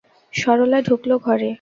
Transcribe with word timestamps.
সরলা 0.33 0.79
ঢুকল 0.81 1.11
ঘরে। 1.25 1.49